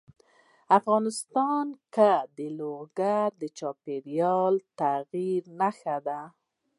افغانستان 0.77 1.65
کې 1.95 2.45
لوگر 2.59 3.27
د 3.41 3.43
چاپېریال 3.57 4.53
د 4.63 4.65
تغیر 4.79 5.41
نښه 5.59 5.97
ده. 6.07 6.21